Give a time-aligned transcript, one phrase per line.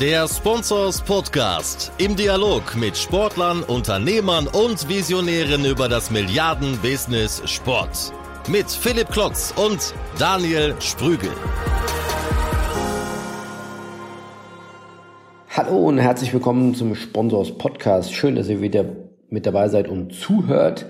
[0.00, 8.12] Der Sponsors Podcast im Dialog mit Sportlern, Unternehmern und Visionären über das Milliarden-Business Sport.
[8.46, 11.30] Mit Philipp Klotz und Daniel Sprügel.
[15.48, 18.12] Hallo und herzlich willkommen zum Sponsors Podcast.
[18.12, 18.84] Schön, dass ihr wieder
[19.30, 20.84] mit dabei seid und zuhört.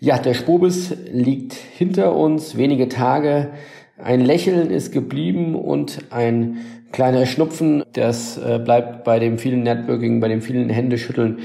[0.00, 3.52] Ja, der Spobis liegt hinter uns, wenige Tage.
[3.96, 6.58] Ein Lächeln ist geblieben und ein
[6.94, 11.40] kleiner Schnupfen, das äh, bleibt bei dem vielen Networking, bei dem vielen Händeschütteln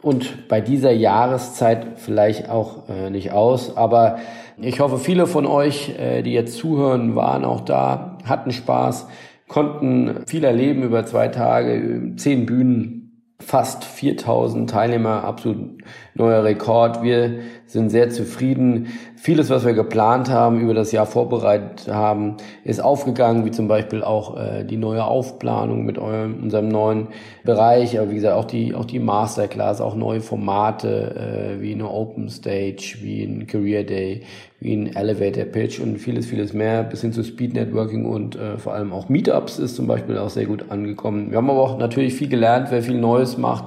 [0.00, 3.76] und bei dieser Jahreszeit vielleicht auch äh, nicht aus.
[3.76, 4.18] Aber
[4.58, 9.08] ich hoffe, viele von euch, äh, die jetzt zuhören, waren auch da, hatten Spaß,
[9.48, 13.02] konnten viel erleben über zwei Tage, zehn Bühnen,
[13.40, 15.82] fast 4000 Teilnehmer, absolut
[16.14, 17.02] neuer Rekord.
[17.02, 18.92] Wir sind sehr zufrieden.
[19.24, 24.02] Vieles, was wir geplant haben, über das Jahr vorbereitet haben, ist aufgegangen, wie zum Beispiel
[24.02, 27.06] auch äh, die neue Aufplanung mit eurem, unserem neuen
[27.44, 31.88] Bereich, aber wie gesagt, auch die, auch die Masterclass, auch neue Formate, äh, wie eine
[31.88, 34.22] Open Stage, wie ein Career Day,
[34.58, 38.58] wie ein Elevator Pitch und vieles, vieles mehr, bis hin zu Speed Networking und äh,
[38.58, 41.30] vor allem auch Meetups ist zum Beispiel auch sehr gut angekommen.
[41.30, 43.66] Wir haben aber auch natürlich viel gelernt, wer viel Neues macht,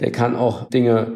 [0.00, 1.12] der kann auch Dinge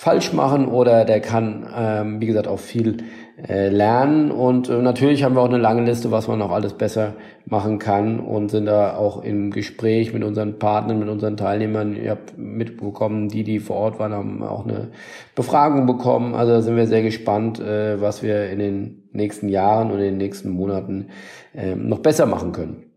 [0.00, 3.04] falsch machen oder der kann, ähm, wie gesagt, auch viel
[3.46, 4.30] äh, lernen.
[4.30, 7.78] Und äh, natürlich haben wir auch eine lange Liste, was man noch alles besser machen
[7.78, 11.96] kann und sind da auch im Gespräch mit unseren Partnern, mit unseren Teilnehmern.
[12.02, 14.88] Ihr habt mitbekommen, die, die vor Ort waren, haben auch eine
[15.34, 16.34] Befragung bekommen.
[16.34, 20.04] Also da sind wir sehr gespannt, äh, was wir in den nächsten Jahren und in
[20.04, 21.08] den nächsten Monaten
[21.54, 22.89] äh, noch besser machen können.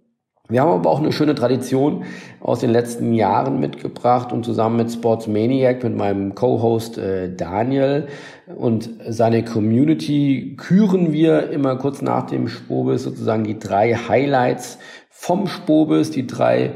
[0.53, 2.03] Wir haben aber auch eine schöne Tradition
[2.39, 8.05] aus den letzten Jahren mitgebracht und zusammen mit Sports Maniac, mit meinem Co-Host äh, Daniel.
[8.55, 14.77] Und seine Community küren wir immer kurz nach dem Spobis sozusagen die drei Highlights
[15.09, 16.73] vom Spobis, die drei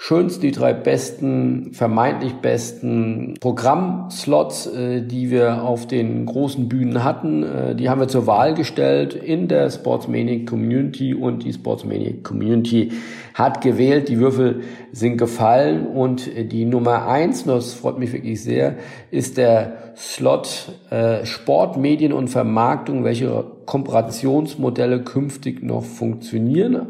[0.00, 7.42] schönsten, die drei besten, vermeintlich besten Programmslots, äh, die wir auf den großen Bühnen hatten.
[7.42, 12.92] Äh, die haben wir zur Wahl gestellt in der Sportsmaniac Community und die Sportsmaniac Community
[13.34, 14.08] hat gewählt.
[14.08, 18.76] Die Würfel sind gefallen und die Nummer eins, das freut mich wirklich sehr,
[19.10, 26.86] ist der Slot äh, Sport, Medien und Vermarktung, welche Kooperationsmodelle künftig noch funktionieren.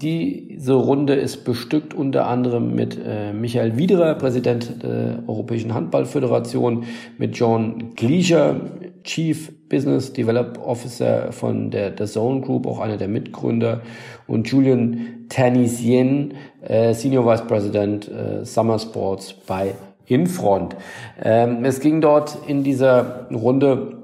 [0.00, 6.84] Diese Runde ist bestückt unter anderem mit äh, Michael Wiederer, Präsident der Europäischen Handballföderation,
[7.18, 8.60] mit John Gleischer,
[9.02, 13.80] Chief Business Develop Officer von der, der Zone Group, auch einer der Mitgründer,
[14.28, 19.74] und Julian Tanisien, äh, Senior Vice President äh, Summer Sports bei
[20.06, 20.76] Infront.
[21.22, 23.98] Ähm, es ging dort in dieser Runde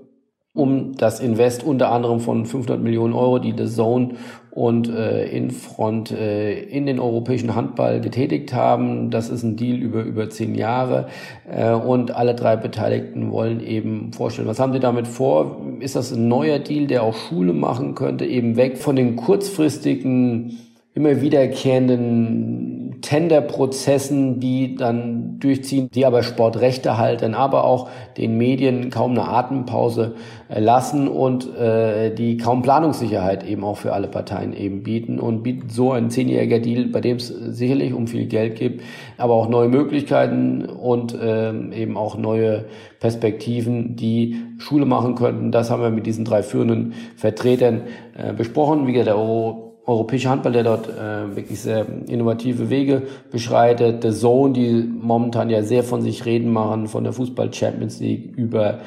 [0.55, 4.15] um das Invest unter anderem von 500 Millionen Euro, die The Zone
[4.55, 9.11] und äh, Infront äh, in den europäischen Handball getätigt haben.
[9.11, 11.09] Das ist ein Deal über über zehn Jahre
[11.51, 15.61] äh, und alle drei Beteiligten wollen eben vorstellen, was haben sie damit vor?
[15.81, 20.59] Ist das ein neuer Deal, der auch Schule machen könnte, eben weg von den kurzfristigen,
[20.95, 29.11] immer wiederkehrenden Tenderprozessen, die dann durchziehen, die aber Sportrechte halten, aber auch den Medien kaum
[29.11, 30.15] eine Atempause
[30.49, 35.43] äh, lassen und äh, die kaum Planungssicherheit eben auch für alle Parteien eben bieten und
[35.43, 38.83] bieten so ein zehnjähriger Deal, bei dem es sicherlich um viel Geld gibt,
[39.19, 42.67] aber auch neue Möglichkeiten und äh, eben auch neue
[43.01, 45.51] Perspektiven, die Schule machen könnten.
[45.51, 47.83] Das haben wir mit diesen drei führenden Vertretern
[48.17, 48.87] äh, besprochen.
[48.87, 54.03] Wie gesagt, der Euro europäische Handball, der dort äh, wirklich sehr innovative Wege beschreitet.
[54.03, 58.35] The Zone, die momentan ja sehr von sich reden machen, von der Fußball Champions League
[58.37, 58.79] über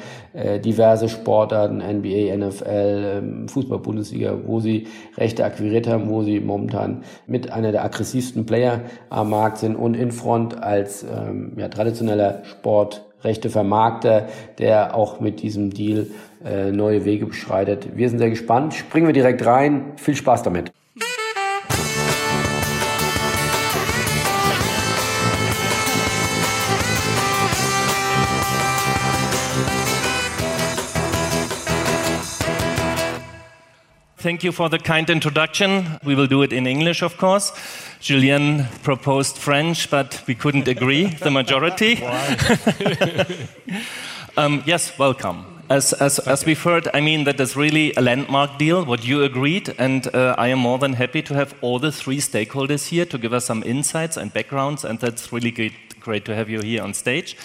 [0.60, 7.02] diverse Sportarten, NBA, NFL, ähm, Fußball Bundesliga, wo sie Rechte akquiriert haben, wo sie momentan
[7.26, 13.04] mit einer der aggressivsten Player am Markt sind und Infront als ähm, ja, traditioneller Sport
[13.24, 14.28] Rechte Vermarkter,
[14.58, 16.06] der auch mit diesem Deal
[16.44, 17.96] äh, neue Wege beschreitet.
[17.96, 18.74] Wir sind sehr gespannt.
[18.74, 19.92] Springen wir direkt rein.
[19.96, 20.70] Viel Spaß damit.
[34.20, 36.00] Thank you for the kind introduction.
[36.02, 37.52] We will do it in English, of course.
[38.00, 42.02] Julien proposed French, but we couldn't agree, the majority.
[44.36, 45.62] um, yes, welcome.
[45.70, 49.22] As, as, as, we've heard, I mean, that is really a landmark deal, what you
[49.22, 53.04] agreed, and uh, I am more than happy to have all the three stakeholders here
[53.04, 56.60] to give us some insights and backgrounds, and that's really great, great to have you
[56.60, 57.36] here on stage.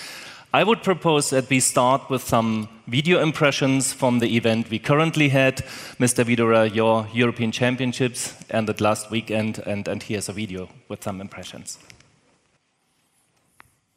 [0.55, 5.29] I would propose that we start with some video impressions from the event we currently
[5.29, 5.57] had.
[5.99, 6.23] Mr.
[6.23, 11.79] Wiederer, your European Championships ended last weekend, and, and here's a video with some impressions.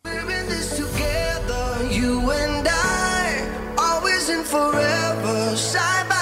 [0.05, 6.16] Together, you and I, always and forever, side by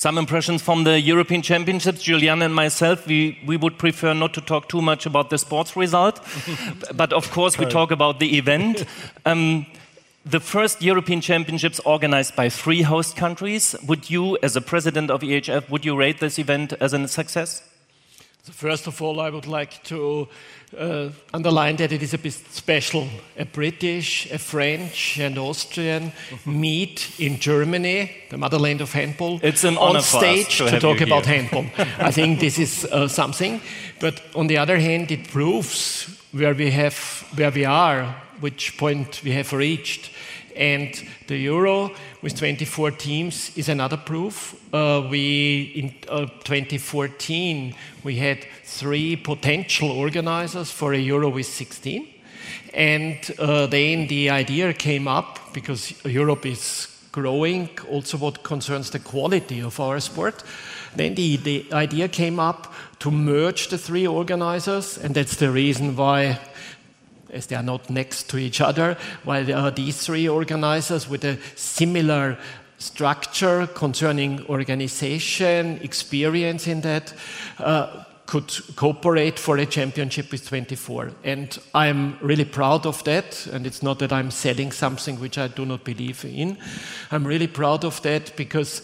[0.00, 2.00] Some impressions from the European Championships.
[2.00, 5.76] Julian and myself, we, we would prefer not to talk too much about the sports
[5.76, 6.26] result.
[6.94, 8.86] but of course, we talk about the event.
[9.26, 9.66] Um,
[10.24, 13.76] the first European Championships organized by three host countries.
[13.86, 17.62] Would you, as a president of EHF, would you rate this event as a success?
[18.50, 20.28] First of all, I would like to
[20.76, 23.08] uh, underline that it is a bit special.
[23.38, 26.12] A British, a French, and Austrian
[26.44, 30.70] meet in Germany, the motherland of handball, It's an on honor for us stage to
[30.70, 31.66] to, talk about handball.
[31.98, 33.60] I think this is uh, something.
[34.00, 39.22] But on the other hand, it proves where we have, where we are, which point
[39.24, 40.10] we have reached.
[40.56, 40.92] And
[41.26, 44.54] the Euro with 24 teams is another proof.
[44.74, 47.74] Uh, we in uh, 2014
[48.04, 52.06] we had three potential organizers for a Euro with 16,
[52.74, 57.68] and uh, then the idea came up because Europe is growing.
[57.90, 60.42] Also, what concerns the quality of our sport.
[60.96, 65.96] Then the, the idea came up to merge the three organizers, and that's the reason
[65.96, 66.38] why
[67.32, 71.24] as they are not next to each other, while there are these three organizers with
[71.24, 72.38] a similar
[72.78, 77.12] structure concerning organization, experience in that,
[77.58, 81.10] uh, could cooperate for a championship with 24.
[81.24, 83.46] And I'm really proud of that.
[83.48, 86.56] And it's not that I'm selling something which I do not believe in.
[87.10, 88.82] I'm really proud of that because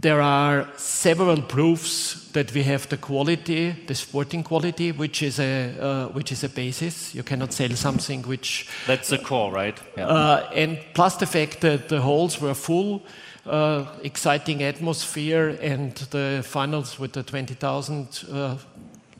[0.00, 5.74] there are several proofs that we have the quality, the sporting quality, which is a
[5.80, 7.14] uh, which is a basis.
[7.14, 9.78] You cannot sell something which, That's the core, right?
[9.96, 10.06] Yeah.
[10.08, 13.02] uh, and plus the fact that the halls were full,
[13.46, 18.24] uh, exciting atmosphere, and the finals with the twenty thousand.
[18.32, 18.56] Uh,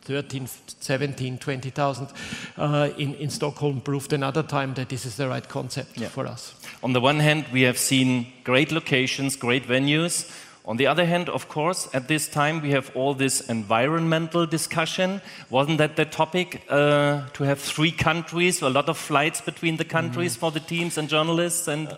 [0.03, 0.49] 13,
[0.81, 2.09] 17, 20,000
[2.57, 6.09] uh, in, in Stockholm proved another time that this is the right concept Yeah.
[6.09, 6.55] for us.
[6.83, 10.25] On the one hand, we have seen great locations, great venues.
[10.71, 15.21] On the other hand, of course, at this time we have all this environmental discussion.
[15.51, 19.85] Wasn't that the topic uh, to have three countries, a lot of flights between the
[19.85, 21.67] countries for the teams and journalists?
[21.67, 21.89] And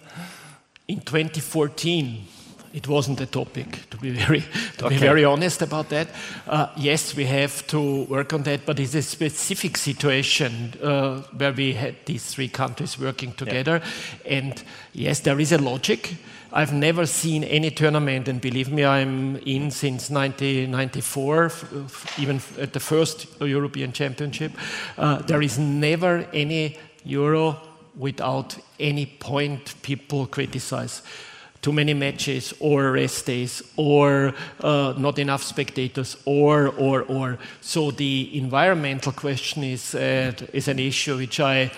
[0.89, 2.25] in 2014
[2.75, 4.41] it wasn't a topic to be very
[4.79, 4.95] to Okay.
[4.95, 6.09] be very honest about that.
[6.47, 11.53] Uh, yes we have to work on that but it's a specific situation uh, where
[11.53, 13.81] we had these three countries working together.
[14.25, 16.17] And yes there is a logic.
[16.55, 22.41] I've never seen any tournament, and believe me, I'm in since 1994, f- f- even
[22.61, 24.53] at the first European Championship.
[24.99, 27.57] Uh, there is never any Euro
[27.97, 31.03] without any point people criticize
[31.63, 37.91] too many matches or rest days or uh, not enough spectators or or or so
[37.93, 41.71] the environmental question is uh, is an issue which i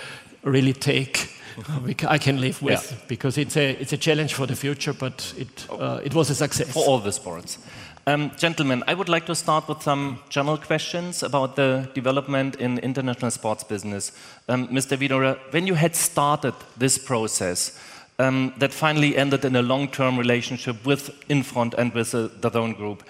[0.42, 1.28] really take
[2.08, 2.98] I can live with Yeah.
[3.08, 6.34] because it's a it's a challenge for the future, but it uh, it was a
[6.34, 6.72] success.
[6.72, 7.58] for all the sports.
[8.06, 12.78] Um, gentlemen, I would like to start with some general questions about the development in
[12.78, 14.12] international sports business.
[14.48, 14.96] Um, Mr.
[14.98, 17.72] Wiederer, when you had started this process
[18.18, 22.72] um, that finally ended in a long-term relationship with Infront and with the, the Zone
[22.74, 23.02] Group,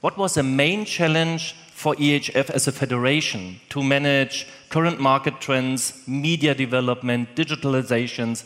[0.00, 6.02] what was the main challenge for EHF as a federation to manage current market trends,
[6.06, 8.44] media development, digitalizations?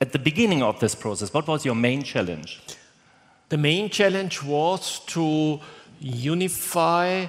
[0.00, 2.60] At the beginning of this process, what was your main challenge?
[3.48, 5.60] The main challenge was to
[6.00, 7.26] unify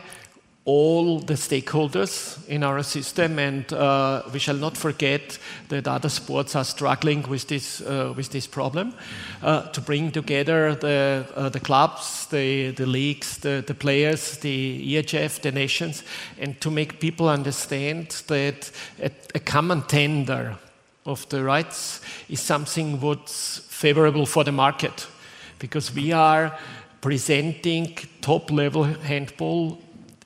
[0.67, 6.57] all the stakeholders in our system, and uh, we shall not forget that other sports
[6.57, 8.93] are struggling with this uh, with this problem.
[9.41, 14.95] Uh, to bring together the uh, the clubs, the the leagues, the, the players, the
[14.95, 16.03] EHF, the nations,
[16.37, 18.69] and to make people understand that
[19.01, 20.57] a, a common tender
[21.05, 25.07] of the rights is something what's favorable for the market
[25.59, 26.57] because we are
[26.99, 29.79] presenting top level handball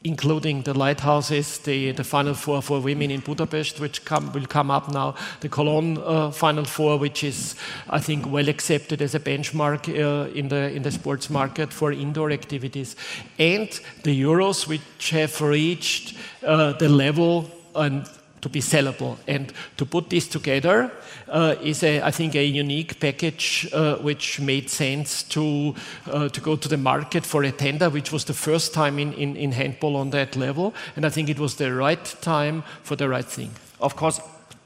[0.03, 4.72] including the lighthouses, the, the Final Four for women in Budapest, which come, will come
[4.72, 7.55] up now, the Cologne uh, Final Four, which is,
[7.89, 11.91] I think, well accepted as a benchmark uh, in, the, in the sports market for
[11.91, 12.96] indoor activities,
[13.38, 13.70] and
[14.03, 18.10] the Euros, which have reached uh, the level and
[18.41, 19.17] to be sellable.
[19.27, 20.91] And to put this together
[21.27, 25.75] uh, is, a, I think, a unique package uh, which made sense to,
[26.07, 29.13] uh, to go to the market for a tender, which was the first time in,
[29.13, 30.74] in, in handball on that level.
[30.95, 33.51] And I think it was the right time for the right thing.
[33.79, 34.19] Of course,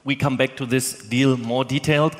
[0.03, 2.15] we come back to this deal more detailed.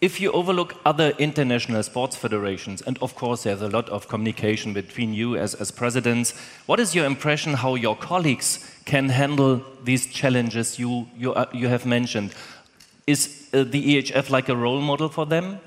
[0.00, 4.72] If you overlook other international sports federations, and of course there's a lot of communication
[4.72, 6.34] between you as, as presidents,
[6.66, 11.68] what is your impression how your colleagues can handle these challenges you, you, uh, you
[11.68, 12.34] have mentioned?
[13.06, 15.60] Is uh, the EHF like a role model for them?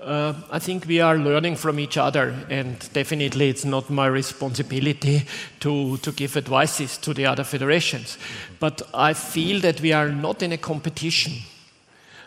[0.00, 5.26] Uh, I think we are learning from each other, and definitely it's not my responsibility
[5.60, 8.16] to, to give advices to the other federations.
[8.58, 11.34] But I feel that we are not in a competition.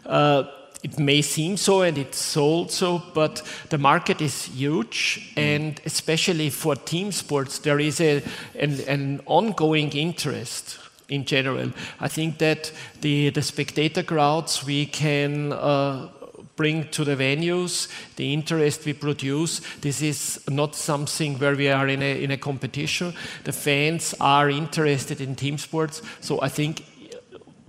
[0.05, 0.43] Uh,
[0.83, 6.49] it may seem so, and it's sold so, but the market is huge, and especially
[6.49, 8.21] for team sports, there is a,
[8.59, 11.71] an, an ongoing interest in general.
[11.99, 16.09] I think that the, the spectator crowds we can uh,
[16.55, 21.87] bring to the venues, the interest we produce, this is not something where we are
[21.87, 23.13] in a, in a competition.
[23.43, 26.83] The fans are interested in team sports, so I think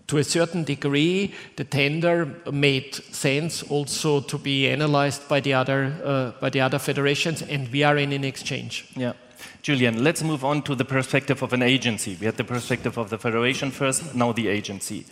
[0.07, 5.93] to a certain degree, the tender made sense also to be analyzed by the other
[6.05, 8.87] uh, by the other federations, and we are in an exchange.
[8.97, 9.13] Yeah.
[9.63, 12.17] Julian, let's move on to the perspective of an agency.
[12.21, 15.07] We had the perspective of the federation first, now the agency.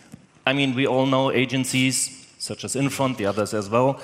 [0.45, 4.01] I mean, we all know agencies such as Infront, the others as well,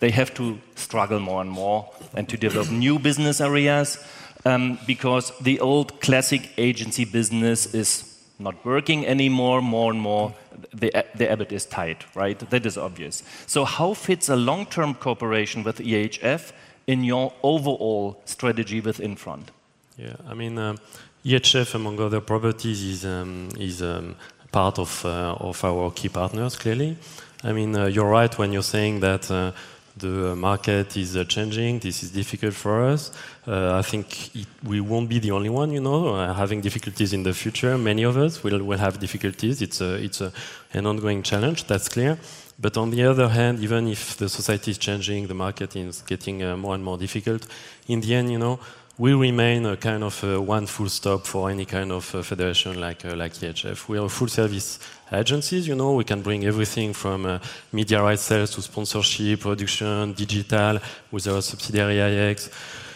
[0.00, 3.98] they have to struggle more and more and to develop new business areas
[4.44, 10.34] um, because the old classic agency business is not working anymore, more and more,
[10.72, 12.38] the, the EBIT is tight, right?
[12.50, 13.22] That is obvious.
[13.46, 16.52] So, how fits a long term cooperation with EHF
[16.86, 19.50] in your overall strategy with Infront?
[19.96, 20.76] Yeah, I mean, uh,
[21.24, 24.16] EHF, among other properties, is, um, is um,
[24.50, 26.96] part of, uh, of our key partners, clearly.
[27.44, 29.52] I mean, uh, you're right when you're saying that uh,
[29.96, 31.78] the market is uh, changing.
[31.78, 33.10] This is difficult for us.
[33.46, 37.12] Uh, I think it, we won't be the only one, you know, uh, having difficulties
[37.12, 37.76] in the future.
[37.76, 39.60] Many of us will, will have difficulties.
[39.60, 40.32] It's, a, it's a,
[40.72, 42.18] an ongoing challenge, that's clear.
[42.58, 46.42] But on the other hand, even if the society is changing, the market is getting
[46.42, 47.46] uh, more and more difficult,
[47.88, 48.60] in the end, you know,
[49.02, 52.80] we remain a kind of a one full stop for any kind of uh, federation
[52.80, 53.88] like, uh, like EHF.
[53.88, 54.78] We are full service
[55.10, 57.40] agencies, you know, we can bring everything from uh,
[57.72, 60.78] media rights sales to sponsorship, production, digital,
[61.10, 62.48] with our subsidiary IX,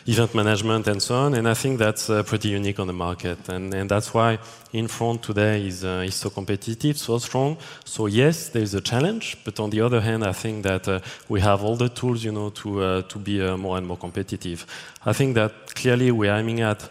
[0.07, 1.35] event management, and so on.
[1.35, 3.49] And I think that's uh, pretty unique on the market.
[3.49, 4.39] And, and that's why
[4.73, 7.57] Infront today is, uh, is so competitive, so strong.
[7.85, 11.01] So yes, there is a challenge, but on the other hand, I think that uh,
[11.29, 13.99] we have all the tools, you know, to, uh, to be uh, more and more
[13.99, 14.67] competitive.
[15.05, 16.89] I think that clearly we're aiming at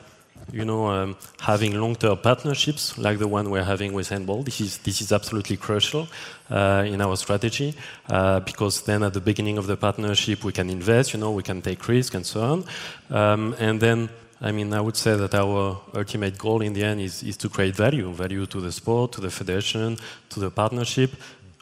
[0.52, 4.44] you know, um, having long-term partnerships like the one we're having with handball.
[4.44, 6.08] This is this is absolutely crucial
[6.50, 7.76] uh, in our strategy
[8.10, 11.44] uh, because then at the beginning of the partnership we can invest, you know, we
[11.44, 12.66] can take risk and so on,
[13.10, 14.10] um, and then.
[14.42, 17.48] I mean, I would say that our ultimate goal in the end is, is to
[17.48, 19.98] create value, value to the sport, to the federation,
[20.30, 21.16] to the partnership,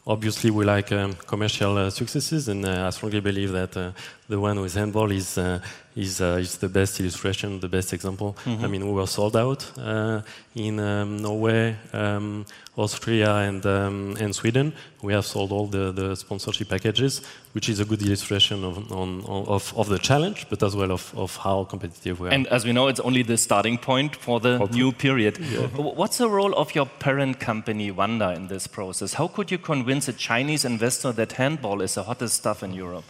[0.05, 3.91] obviously we like um, commercial uh, successes, and uh, I strongly believe that uh,
[4.27, 5.59] the one with handball is uh,
[5.95, 8.35] is uh, is the best illustration, the best example.
[8.45, 8.65] Mm-hmm.
[8.65, 10.21] I mean, we were sold out uh,
[10.55, 12.45] in um, Norway, um,
[12.75, 14.73] Austria, and um, and Sweden.
[15.01, 17.21] We have sold all the, the sponsorship packages,
[17.51, 21.13] which is a good illustration of on, of, of the challenge, but as well of,
[21.15, 22.31] of how competitive we are.
[22.31, 25.35] And as we know, it's only the starting point for the new period.
[25.75, 29.13] W- What's the role of your parent company, Wanda, in this process?
[29.13, 33.03] How could you convince a Chinese investor that handball is the hottest stuff in Europe?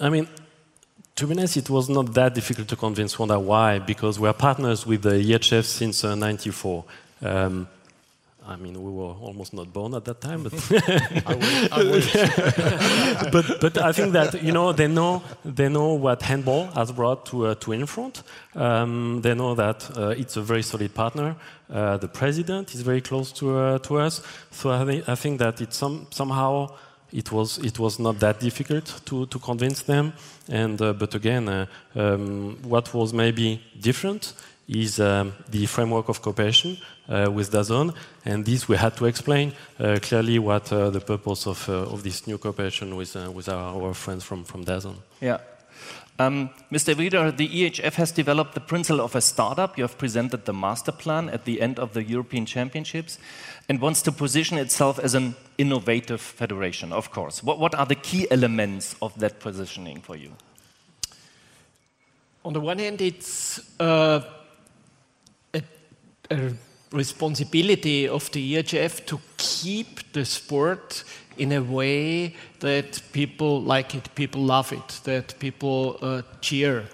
[0.00, 0.28] I mean,
[1.16, 3.40] to be honest, it was not that difficult to convince Wanda.
[3.40, 3.78] Why?
[3.78, 6.84] Because we are partners with the EHF since '94.
[7.22, 7.68] um,
[8.48, 10.52] I mean, we were almost not born at that time, but
[13.32, 17.26] but but I think that you know they know they know what handball has brought
[17.26, 18.22] to uh, to Infront.
[18.54, 21.34] Um, they know that uh, it's a very solid partner.
[21.68, 25.40] Uh, the president is very close to uh, to us, so I think I think
[25.40, 26.68] that it's some somehow
[27.12, 30.12] it was it was not that difficult to, to convince them.
[30.48, 34.34] And uh, but again, uh, um, what was maybe different
[34.68, 36.76] is um, the framework of cooperation
[37.08, 37.94] uh, with DAZN,
[38.24, 42.26] and this we had to explain uh, clearly what uh, the purpose of of this
[42.26, 44.96] new cooperation with with our, our friends from from DAZN.
[45.20, 45.38] Yeah.
[46.18, 46.94] Um, Mr.
[46.94, 49.76] Wieder, the EHF has developed the principle of a startup.
[49.76, 53.18] You have presented the master plan at the end of the European Championships
[53.68, 57.42] and wants to position itself as an innovative federation, of course.
[57.42, 60.32] What, what are the key elements of that positioning for you?
[62.44, 64.20] On the one hand, it's uh,
[65.52, 65.62] a,
[66.30, 66.52] a
[66.92, 71.02] responsibility of the EHF to keep the sport
[71.38, 76.84] in a way that people like it, people love it, that people uh, cheer.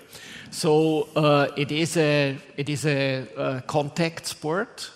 [0.51, 4.91] So uh, it is a it is a, a, contact sport.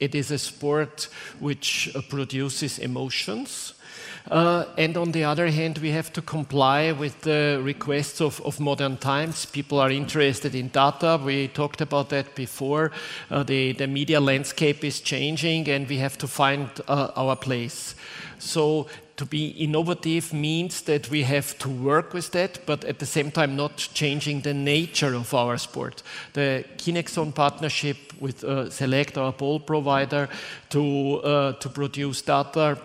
[0.00, 3.74] It is a sport which uh, produces emotions.
[4.30, 8.60] Uh, and on the other hand, we have to comply with the requests of, of,
[8.60, 9.46] modern times.
[9.46, 11.20] People are interested in data.
[11.22, 12.92] We talked about that before.
[13.30, 17.94] Uh, the, the, media landscape is changing, and we have to find uh, our place.
[18.38, 18.86] So,
[19.20, 23.30] to be innovative means that we have to work with that, but at the same
[23.30, 26.02] time, not changing the nature of our sport.
[26.32, 30.30] The Kinexon partnership with uh, Select, our ball provider,
[30.70, 32.78] to, uh, to produce data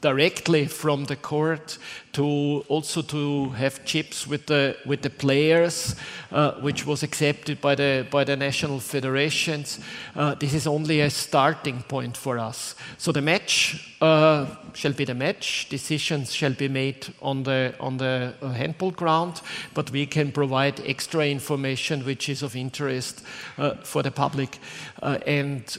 [0.00, 1.78] directly from the court
[2.12, 5.94] to also to have chips with the with the players,
[6.32, 9.78] uh, which was accepted by the by the national federations.
[10.16, 12.74] Uh, this is only a starting point for us.
[12.98, 15.68] So the match uh, shall be the match.
[15.68, 19.42] Decisions shall be made on the on the uh, handball ground,
[19.74, 23.22] but we can provide extra information which is of interest
[23.58, 24.58] uh, for the public.
[25.02, 25.78] Uh, and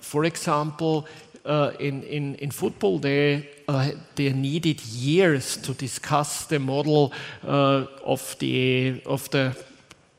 [0.00, 1.06] for example,
[1.44, 7.12] uh, in, in, in football, they, uh, they needed years to discuss the model
[7.44, 9.56] uh, of, the, of the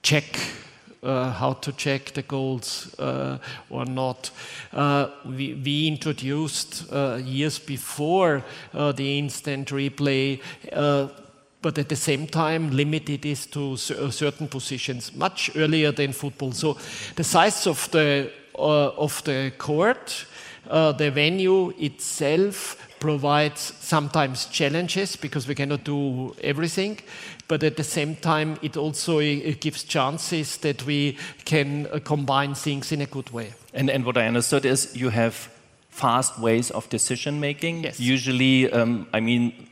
[0.01, 0.39] check
[1.01, 3.38] uh, how to check the goals uh,
[3.70, 4.32] or not.
[4.72, 6.89] Uh, we, we, introduced
[7.25, 10.39] years before the instant replay.
[11.62, 16.51] but at the same time, limited this to certain positions much earlier than football.
[16.53, 16.77] So,
[17.15, 20.25] the size of the of the court
[20.74, 27.00] uh, the venue itself provides sometimes challenges because we cannot do everything,
[27.48, 32.56] but at the same time, it also it gives chances that we can uh, combine
[32.56, 33.53] things in a good way.
[33.74, 35.36] And, and what I understood is you have
[35.89, 37.84] fast ways of decision making.
[37.84, 38.00] Yes.
[38.00, 39.67] Usually, um, I mean,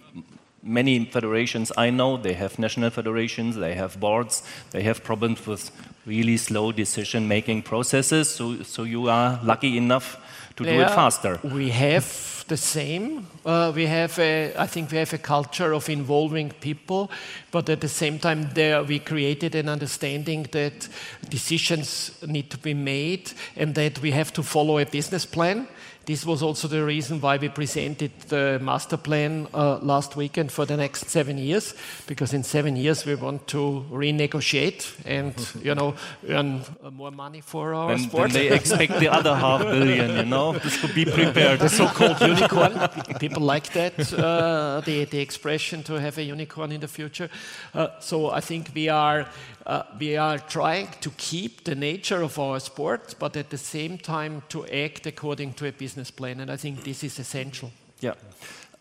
[0.61, 5.71] many federations I know, they have national federations, they have boards, they have problems with
[6.05, 8.29] really slow decision making processes.
[8.29, 10.17] So, so you are lucky enough
[10.63, 11.39] to do it faster.
[11.43, 13.27] We have the same.
[13.45, 17.09] Uh, we have, a, I think, we have a culture of involving people,
[17.51, 20.89] but at the same time, there we created an understanding that
[21.29, 25.67] decisions need to be made and that we have to follow a business plan
[26.05, 30.65] this was also the reason why we presented the master plan uh, last weekend for
[30.65, 31.75] the next seven years,
[32.07, 35.33] because in seven years we want to renegotiate and
[35.63, 35.93] you know
[36.27, 38.31] earn uh, more money for our then, sport.
[38.31, 40.15] They expect the other half billion.
[40.15, 41.59] You know, this could be prepared.
[41.59, 42.73] The so-called unicorn.
[43.19, 47.29] People like that uh, the the expression to have a unicorn in the future.
[47.73, 49.27] Uh, so I think we are
[49.71, 53.97] uh, we are trying to keep the nature of our sport, but at the same
[53.97, 56.41] time to act according to a business plan.
[56.41, 57.71] And I think this is essential.
[58.01, 58.15] Yeah.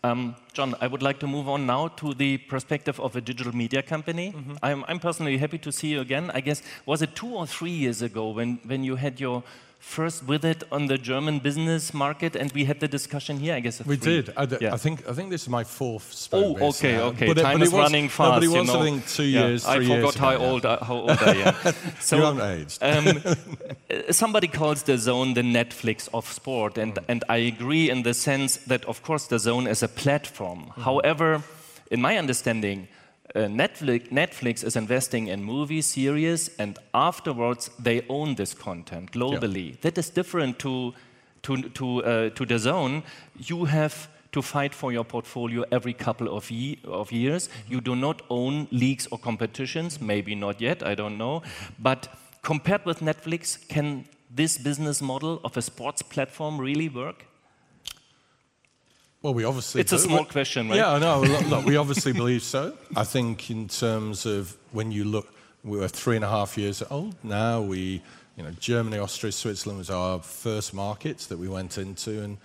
[0.03, 3.55] Um, John, I would like to move on now to the perspective of a digital
[3.55, 4.31] media company.
[4.31, 4.69] Mm -hmm.
[4.69, 6.31] I'm, I'm, personally happy to see you again.
[6.37, 9.43] I guess, was it two or three years ago when, when you had your
[9.81, 13.55] first with it on the German business market, and we had the discussion here.
[13.55, 14.31] I guess we did.
[14.37, 14.73] I, yeah.
[14.73, 16.29] I, think I think this is my fourth.
[16.31, 17.03] Oh, okay, now.
[17.05, 17.27] okay.
[17.27, 18.29] But Time it, is was, running fast.
[18.29, 18.79] No, but it was you know?
[18.79, 19.65] I think two yeah, years.
[19.65, 21.73] I forgot how old I, how old I am.
[21.99, 22.83] so, you haven't aged.
[22.83, 27.03] um, somebody calls DAZN the Netflix of sport, and mm.
[27.07, 30.71] and I agree in the sense that of course DAZN is a platform.
[30.77, 30.83] Mm.
[30.83, 31.43] However,
[31.89, 32.87] in my understanding
[33.35, 39.69] uh, Netflix, Netflix, is investing in movie series, and afterwards they own this content globally.
[39.69, 39.77] Yeah.
[39.81, 40.93] That is different to
[41.43, 43.03] to to uh, to DAZN.
[43.37, 47.47] You have to fight for your portfolio every couple of, ye of years.
[47.47, 47.73] Mm-hmm.
[47.73, 51.41] You do not own leagues or competitions, maybe not yet, I don't know.
[51.79, 52.07] But
[52.41, 57.25] compared with Netflix, can this business model of a sports platform really work?
[59.21, 59.81] Well, we obviously.
[59.81, 59.97] It's do.
[59.97, 60.77] a small question, right?
[60.77, 61.21] Yeah, no.
[61.21, 62.75] Look, look, we obviously believe so.
[62.95, 65.31] I think in terms of when you look,
[65.63, 67.15] we were three and a half years old.
[67.23, 68.01] Now we,
[68.35, 72.37] you know, Germany, Austria, Switzerland was our first markets that we went into, and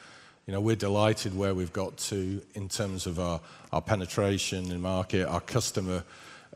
[0.46, 3.40] you know, we're delighted where we've got to in terms of our,
[3.72, 6.04] our penetration in market, our customer,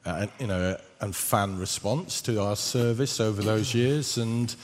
[0.05, 4.55] uh, you know, and fan response to our service over those years, and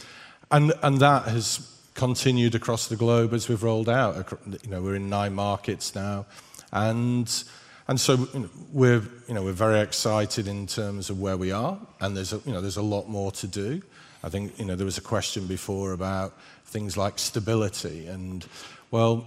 [0.51, 4.32] and and that has continued across the globe as we've rolled out.
[4.62, 6.26] You know, we're in nine markets now,
[6.72, 7.26] and
[7.88, 11.50] and so you know, we're you know we're very excited in terms of where we
[11.50, 13.82] are, and there's a, you know there's a lot more to do.
[14.22, 18.46] I think you know there was a question before about things like stability, and
[18.90, 19.26] well,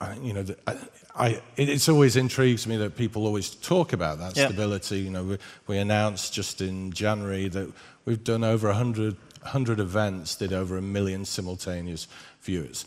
[0.00, 0.76] I, you know, I,
[1.16, 4.46] I, it's always intrigues me that people always talk about that yeah.
[4.46, 4.98] stability.
[4.98, 7.72] You know, we, we announced just in January that
[8.04, 12.08] we've done over 100 100 events did over a million simultaneous
[12.42, 12.84] viewers.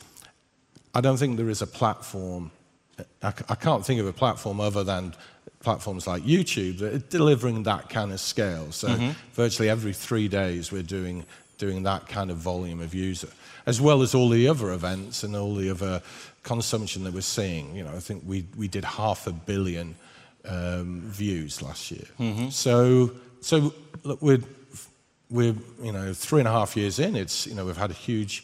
[0.93, 2.51] I don't think there is a platform,
[3.21, 5.13] I can't think of a platform other than
[5.59, 8.71] platforms like YouTube that are delivering that kind of scale.
[8.71, 8.87] So
[9.33, 11.25] virtually every three days we're doing,
[11.57, 13.29] doing that kind of volume of user,
[13.65, 16.01] as well as all the other events and all the other
[16.43, 17.75] consumption that we're seeing.
[17.75, 19.95] You know, I think we, we did half a billion
[20.45, 22.05] um, views last year.
[22.49, 24.39] So, so look, we're,
[25.29, 27.15] we're you know three and a half years in.
[27.15, 28.43] It's you know we've had a huge,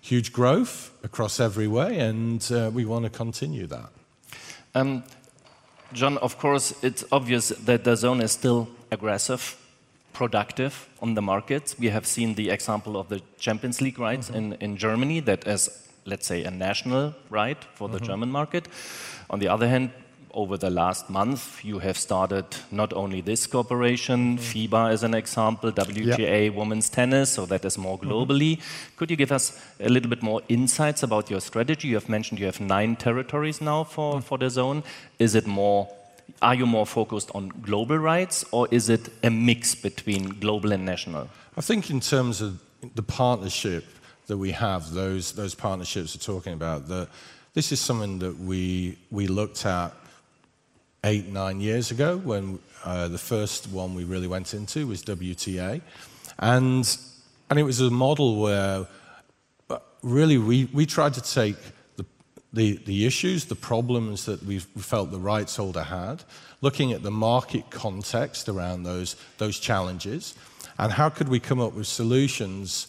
[0.00, 3.90] huge growth across every way, and uh, we want to continue that.
[4.74, 5.04] Um,
[5.92, 9.56] John, of course, it's obvious that DAZN is still aggressive,
[10.12, 11.78] productive on the markets.
[11.78, 15.68] We have seen the example of the Champions League rights in, in Germany, that is,
[16.04, 18.66] let's say, a national right for the German market.
[19.30, 19.90] On the other hand,
[20.34, 24.74] over the last month, you have started not only this cooperation, mm-hmm.
[24.74, 28.60] FIBA is an example, WTA women's tennis, so that is more globally.
[28.96, 31.88] Could you give us a little bit more insights about your strategy?
[31.88, 34.20] You have mentioned you have nine territories now for, mm-hmm.
[34.20, 34.84] for DAZN.
[35.18, 35.88] Is it more,
[36.42, 40.84] are you more focused on global rights or is it a mix between global and
[40.84, 41.28] national?
[41.56, 42.60] I think in terms of
[42.94, 43.84] the partnership
[44.26, 47.08] that we have, those those partnerships we're talking about, that
[47.52, 49.92] this is something that we we looked at
[51.04, 55.80] eight nine years ago when uh, the first one we really went into was WTA,
[56.38, 56.98] and
[57.50, 58.86] and it was a model where
[59.70, 61.56] uh, really we, we tried to take
[61.96, 62.04] the,
[62.52, 66.24] the, the issues, the problems that we felt the rights holder had,
[66.62, 70.34] looking at the market context around those, those challenges,
[70.78, 72.88] and how could we come up with solutions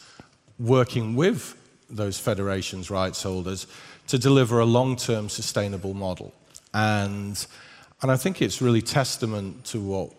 [0.58, 1.56] working with
[1.90, 3.68] those federations' rights holders
[4.08, 6.34] to deliver a long-term sustainable model.
[6.74, 7.46] And,
[8.06, 10.12] and I think it's really testament to what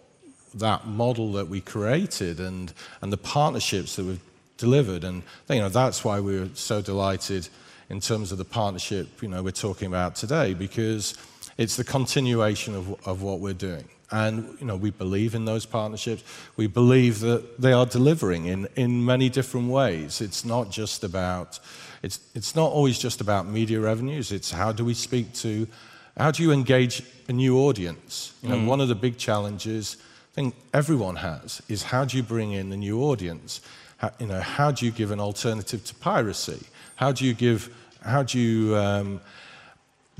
[0.54, 4.20] that model that we created and, and the partnerships that we've
[4.56, 5.04] delivered.
[5.04, 7.48] And you know, that's why we were so delighted
[7.88, 11.14] in terms of the partnership you know, we're talking about today, because
[11.58, 13.84] it's the continuation of, of what we're doing.
[14.10, 16.24] And you know, we believe in those partnerships.
[16.56, 20.20] We believe that they are delivering in, in many different ways.
[20.20, 21.60] It's not just about,
[22.02, 24.32] it's, it's not always just about media revenues.
[24.32, 25.68] It's how do we speak to,
[26.16, 28.32] how do you engage a new audience?
[28.42, 29.96] You know, one of the big challenges
[30.32, 33.60] I think everyone has is how do you bring in the new audience?
[33.98, 36.66] How, you know, how do you give an alternative to piracy?
[36.96, 39.20] How do you give, how do you um,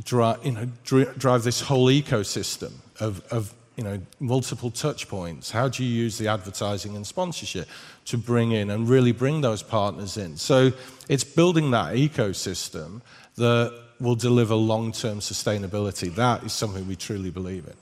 [0.05, 5.51] drive, you know, dri- drive this whole ecosystem of, of you know, multiple touch points?
[5.51, 7.69] How do you use the advertising and sponsorship
[8.07, 10.37] to bring in and really bring those partners in?
[10.37, 10.73] So
[11.09, 13.03] it's building that ecosystem
[13.37, 16.15] that will deliver long-term sustainability.
[16.15, 17.75] That is something we truly believe in.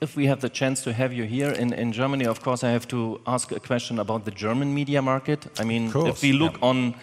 [0.00, 2.70] If we have the chance to have you here in, in Germany, of course, I
[2.70, 5.46] have to ask a question about the German media market.
[5.58, 6.68] I mean, if we look yeah.
[6.68, 6.94] on,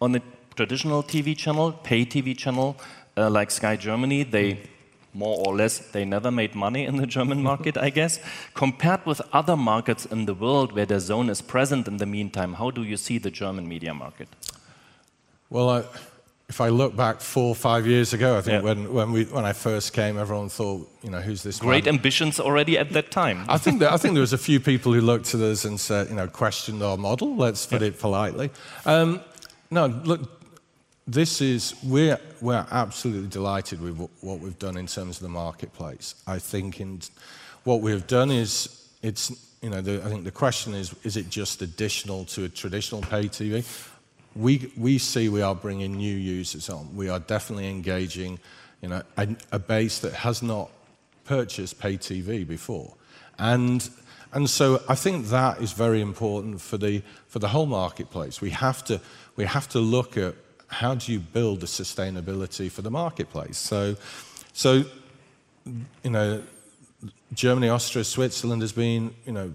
[0.00, 0.22] on the
[0.54, 2.76] traditional TV channel, pay TV channel,
[3.16, 4.58] uh, like Sky Germany, they
[5.14, 8.18] more or less, they never made money in the German market, I guess.
[8.52, 12.70] Compared with other markets in the world where DAZN is present in the meantime, how
[12.70, 14.28] do you see the German media market?
[15.50, 15.84] Well, I,
[16.48, 18.68] if I look back four or five years ago, I think Yeah.
[18.68, 21.94] when, when, we, when I first came, everyone thought, you know, who's this Great man?
[21.94, 23.46] ambitions already at that time.
[23.48, 25.80] I think, that, I think there was a few people who looked at us and
[25.80, 28.50] said, you know, questioned our model, let's put it politely.
[28.84, 29.20] Um,
[29.70, 30.20] no, look,
[31.06, 35.28] this is, we're, we're absolutely delighted with wh- what we've done in terms of the
[35.30, 36.14] marketplace.
[36.26, 37.00] I think in,
[37.64, 41.30] what we've done is, it's, you know, the, I think the question is, is it
[41.30, 43.64] just additional to a traditional pay TV?
[44.36, 46.94] We, we see we are bringing new users on.
[46.94, 48.38] We are definitely engaging,
[48.80, 50.70] you know, a, a base that has not
[51.24, 52.94] purchased pay TV before.
[53.38, 53.88] And,
[54.32, 58.40] and so I think that is very important for the, for the whole marketplace.
[58.40, 59.00] We have, to,
[59.36, 60.34] we have to look at
[60.66, 63.56] how do you build the sustainability for the marketplace.
[63.56, 63.96] So,
[64.52, 64.84] so
[66.02, 66.42] you know,
[67.32, 69.52] Germany, Austria, Switzerland has been, you know,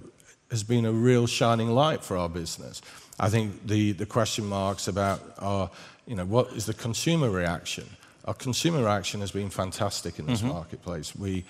[0.52, 2.82] has been a real shining light for our business.
[3.20, 5.70] I think the, the question marks about our,
[6.08, 7.86] you know, what is the consumer reaction?
[8.26, 10.50] Our consumer reaction has been fantastic in this mm-hmm.
[10.50, 11.16] marketplace.
[11.16, 11.44] We,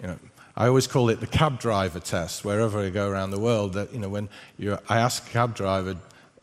[0.00, 0.18] you know,
[0.56, 2.44] I always call it the cab driver test.
[2.44, 5.54] Wherever I go around the world, that you know, when you, I ask a cab
[5.54, 5.96] driver,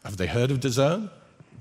[0.04, 1.10] have they heard of DAZN?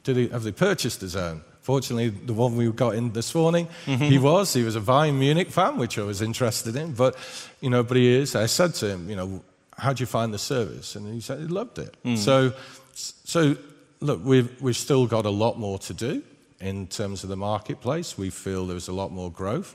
[0.02, 1.40] Did they, have they purchased DAZN?
[1.62, 4.02] Fortunately, the one we got in this morning, mm-hmm.
[4.02, 4.52] he was.
[4.52, 6.92] He was a Bayern Munich fan, which I was interested in.
[6.92, 7.16] But,
[7.60, 8.34] you know, but he is.
[8.34, 9.44] I said to him, you know,
[9.78, 10.96] how do you find the service?
[10.96, 11.96] And he said he loved it.
[12.04, 12.18] Mm.
[12.18, 12.52] So,
[12.94, 13.56] so
[14.00, 16.22] look, we've we've still got a lot more to do
[16.60, 18.18] in terms of the marketplace.
[18.18, 19.74] We feel there's a lot more growth,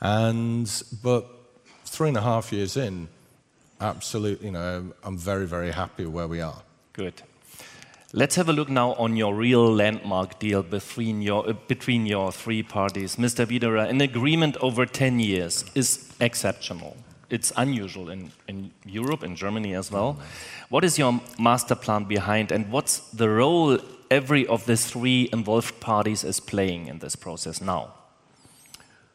[0.00, 0.70] and
[1.02, 1.26] but
[1.84, 3.08] three and a half years in,
[3.80, 6.62] absolutely, you know, I'm very very happy where we are.
[6.92, 7.22] Good.
[8.14, 12.32] Let's have a look now on your real landmark deal between your, uh, between your
[12.32, 13.16] three parties.
[13.16, 13.44] Mr.
[13.44, 16.96] Wiederer, an agreement over 10 years is exceptional.
[17.30, 20.18] It's unusual in, in Europe, in Germany as well.
[20.70, 23.78] What is your master plan behind, and what's the role
[24.10, 27.92] every of the three involved parties is playing in this process now?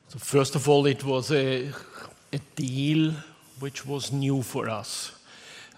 [0.10, 1.72] So first of all, it was a,
[2.32, 3.14] a deal
[3.60, 5.12] which was new for us.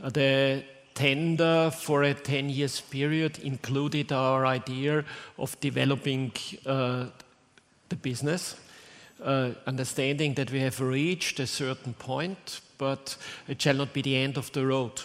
[0.04, 5.06] Uh, the tender for a 10 years period included our idea
[5.38, 6.32] of developing
[6.65, 7.06] uh,
[7.89, 8.56] the business,
[9.23, 14.15] uh, understanding that we have reached a certain point, but it shall not be the
[14.15, 15.01] end of the road.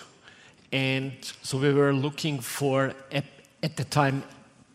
[0.72, 3.22] And so we were looking for, a,
[3.62, 4.22] at the time,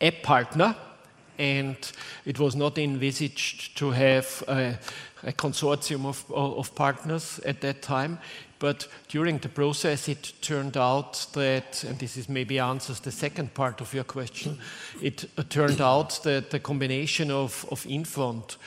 [0.02, 0.76] a partner
[1.38, 1.78] and
[2.26, 4.78] it was not envisaged to have a,
[5.24, 8.20] a consortium of, of, partners at that time.
[8.60, 13.54] But during the process, it turned out that, and this is maybe answers the second
[13.54, 14.60] part of your question,
[15.02, 18.58] it uh, turned out that the combination of, of Infront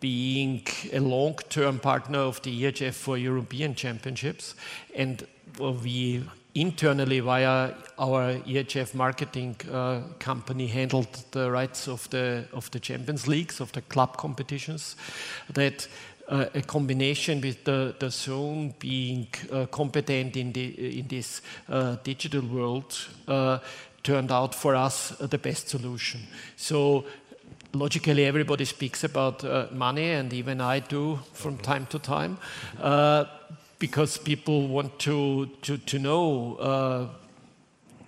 [0.00, 4.54] being a long term partner of the EHF for European Championships,
[4.94, 5.26] and
[5.58, 6.24] we
[6.54, 13.26] internally via our EHF marketing uh, company handled the rights of the of the Champions
[13.26, 14.96] Leagues of the club competitions
[15.52, 15.88] that
[16.28, 22.42] uh, a combination with the, DAZN being uh, competent in the in this uh, digital
[22.42, 23.58] world uh,
[24.02, 26.20] turned out for us the best solution.
[26.56, 27.04] So
[27.72, 32.38] logically everybody speaks about uh, money and even I do from time to time
[33.84, 37.06] because people want to, to, to know uh,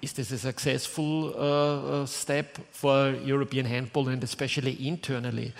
[0.00, 5.52] is this a successful uh, uh, step for European handball and especially internally?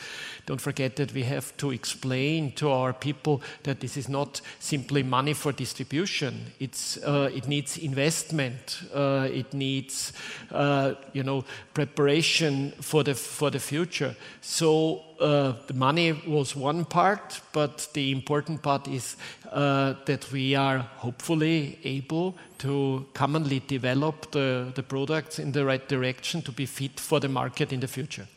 [0.46, 5.02] Don't forget that we have to explain to our people that this is not simply
[5.02, 6.52] money for distribution.
[6.60, 8.80] It's, uh, it needs investment.
[8.94, 10.12] Uh, it needs,
[10.52, 14.14] uh, you know, preparation for the, for the future.
[14.40, 19.16] So uh, the money was one part, but the important part is
[19.50, 25.88] uh, that we are hopefully able to commonly develop the, the products in the right
[25.88, 28.28] direction to be fit for the market in the future.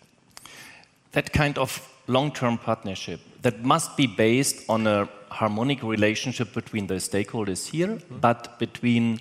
[1.12, 6.96] That kind of long-term partnership that must be based on a harmonic relationship between the
[6.96, 8.20] stakeholders here, mm -hmm.
[8.22, 9.20] but between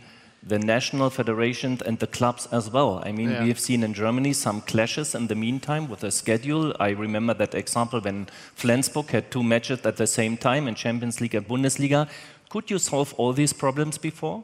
[0.48, 3.02] the national federations and the clubs as well.
[3.04, 3.42] I mean, yeah.
[3.42, 6.74] we have seen in Germany some clashes in the meantime with the schedule.
[6.80, 11.20] I remember that example when Flensburg had two matches at the same time in Champions
[11.20, 12.08] League and Bundesliga.
[12.48, 14.42] Could you solve all these problems before?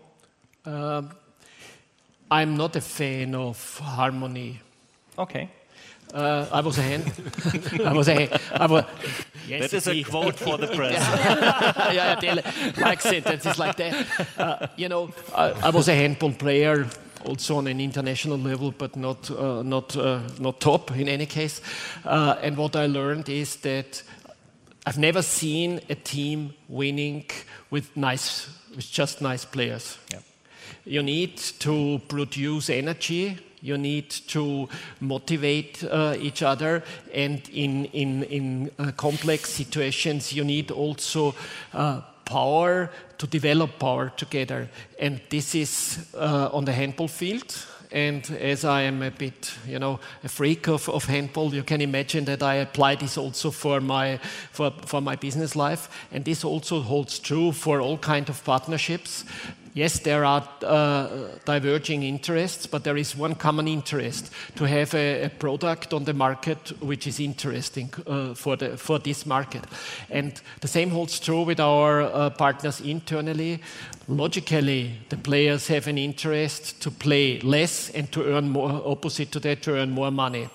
[0.66, 1.10] Um,
[2.30, 4.60] I'm not a fan of harmony.
[5.16, 5.48] Okay.
[6.12, 7.12] Uh, I was a hand.
[7.84, 8.28] I was a.
[8.52, 8.84] I was.
[9.48, 10.92] Yes, that is a quote for the press.
[11.92, 14.06] yeah, yeah, yeah like sentences like that.
[14.38, 16.86] Uh, you know, I, I, was a handball player,
[17.24, 21.60] also on an international level, but not uh, not uh, not top in any case.
[22.04, 24.02] Uh, and what I learned is that
[24.86, 27.24] I've never seen a team winning
[27.70, 29.98] with nice, with just nice players.
[30.12, 30.20] Yeah.
[30.84, 34.68] You need to produce energy you need to
[35.00, 36.82] motivate uh, each other,
[37.14, 41.34] and in, in, in uh, complex situations, you need also
[41.72, 44.68] uh, power to develop power together.
[45.00, 47.56] And this is uh, on the handball field.
[47.90, 51.80] And as I am a bit, you know, a freak of, of handball, you can
[51.80, 54.18] imagine that I apply this also for my,
[54.50, 55.88] for, for my business life.
[56.12, 59.24] And this also holds true for all kind of partnerships
[59.74, 61.08] yes, there are uh,
[61.44, 66.14] diverging interests, but there is one common interest to have a, a product on the
[66.14, 69.64] market which is interesting uh, for, the, for this market.
[70.08, 73.60] And the same holds true with our uh, partners internally.
[74.08, 79.40] Logically, the players have an interest to play less and to earn more, opposite to
[79.40, 80.48] that, to earn more money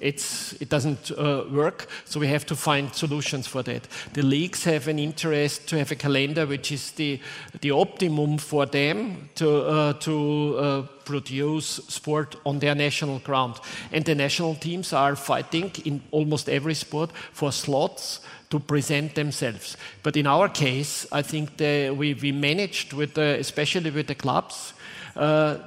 [0.00, 3.88] it's, it doesn't uh, work, so we have to find solutions for that.
[4.12, 7.20] The leagues have an interest to have a calendar which is the,
[7.60, 13.56] the optimum for them to, uh, to uh, produce sport on their national ground.
[13.92, 19.76] And the national teams are fighting in almost every sport for slots to present themselves.
[20.02, 24.14] But in our case, I think the, we, we managed, with the, especially with the
[24.14, 24.72] clubs,
[25.16, 25.58] uh,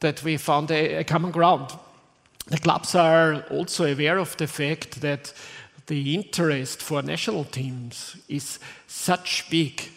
[0.00, 1.70] that we found a, a common ground
[2.46, 5.32] the clubs are also aware of the fact that
[5.86, 9.90] the interest for national teams is such big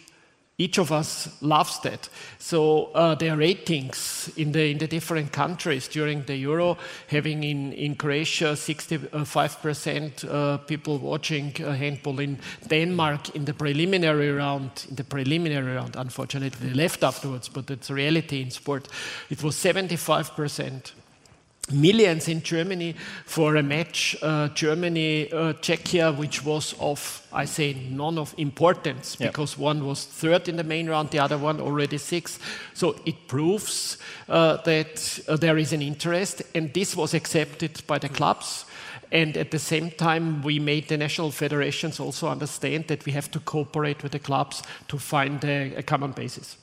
[0.58, 2.08] each of us loves that.
[2.38, 6.78] So uh, their ratings in the in the different countries during the Euro,
[7.08, 14.30] having in in Croatia 65% uh, people watching uh, handball in Denmark in the preliminary
[14.30, 14.86] round.
[14.88, 18.88] In the preliminary round, unfortunately, they left afterwards, but it's reality in sport.
[19.28, 20.92] It was 75%
[21.72, 27.74] millions in Germany for a match uh, Germany uh, Czechia which was of I say
[27.90, 29.28] none of importance Yeah.
[29.28, 32.38] because one was third in the main round the other one already sixth.
[32.74, 33.98] So it proves
[34.28, 38.64] uh, that uh, there is an interest and this was accepted by the clubs.
[39.12, 43.30] And at the same time we made the national federations also understand that we have
[43.30, 46.56] to cooperate with the clubs to find a, a common basis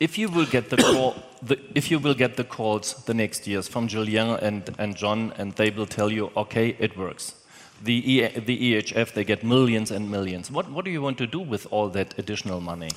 [0.00, 3.46] If you will get the call, the, if you will get the calls the next
[3.46, 7.34] years from Julien and, and John, and they will tell you, okay, it works.
[7.82, 10.50] The, e, the EHF, they get millions and millions.
[10.50, 12.90] What, what do you want to do with all that additional money?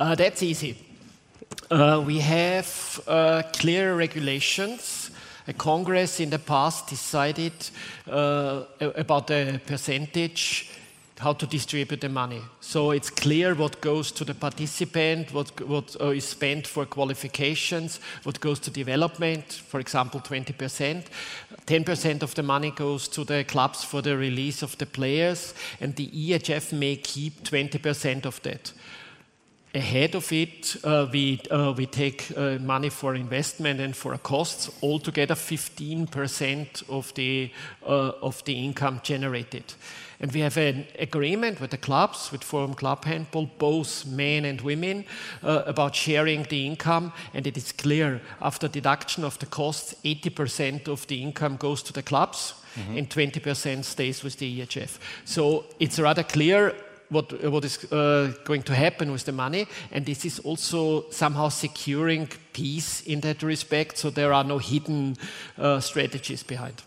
[0.00, 0.76] Uh, that's easy.
[1.70, 5.12] Uh, we have uh, clear regulations.
[5.46, 7.52] A Congress in the past decided
[8.10, 10.72] uh, about the percentage
[11.18, 12.42] how to distribute the money.
[12.60, 18.00] So it's clear what goes to the participant, what, what uh, is spent for qualifications,
[18.24, 21.04] what goes to development, for example, 20%.
[21.66, 25.96] 10% of the money goes to the clubs for the release of the players, and
[25.96, 28.72] the EHF may keep 20% of that
[29.76, 34.70] ahead of it, uh, we, uh, we take uh, money for investment and for costs,
[34.82, 37.50] altogether 15% of the,
[37.86, 39.74] uh, of the income generated.
[40.18, 44.60] And we have an agreement with the clubs, with Forum Club Handball, both men and
[44.62, 45.04] women,
[45.42, 47.12] uh, about sharing the income.
[47.34, 51.92] And it is clear, after deduction of the costs, 80% of the income goes to
[51.92, 52.54] the clubs
[52.94, 54.98] and 20% stays with the EHF.
[55.24, 56.74] So it's rather clear
[57.08, 61.48] what, what is uh, going to happen with the money, and this is also somehow
[61.48, 65.16] securing peace in that respect, so there are no hidden
[65.58, 66.82] uh, strategies behind.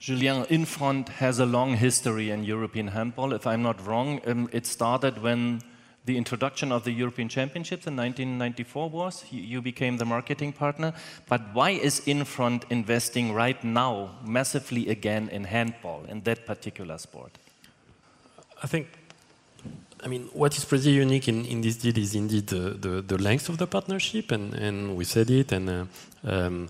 [0.00, 3.32] Julien Infront has a long history in European handball.
[3.32, 5.60] If I'm not wrong, um, it started when
[6.08, 9.24] the introduction of the European Championships in 1994 was.
[9.30, 10.94] You, you became the marketing partner.
[11.28, 17.36] But why is Infront investing right now massively again in handball, in that particular sport?
[18.62, 18.86] I think,
[20.04, 23.18] I mean, what is pretty unique in, in this deal is indeed the, the, the
[23.18, 25.84] length of the partnership, and, and we said it, and uh,
[26.24, 26.68] um,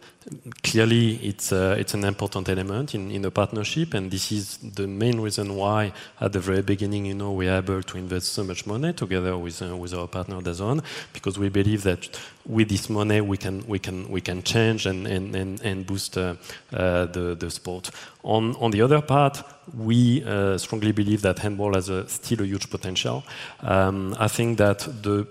[0.62, 4.86] clearly it's, uh, it's an important element in, in the partnership, and this is the
[4.86, 8.44] main reason why at the very beginning, you know, we are able to invest so
[8.44, 10.82] much money together with, uh, with our partner DAZN,
[11.12, 15.06] because we believe that with this money we can, we can, we can change and,
[15.06, 16.34] and, and, boost uh,
[16.70, 17.90] the, the sport.
[18.22, 19.42] On, on the other part,
[19.76, 20.20] we
[20.58, 23.24] strongly believe that handball has still a huge potential.
[23.60, 25.26] Um, I think that the